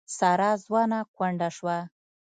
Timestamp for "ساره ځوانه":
0.17-0.99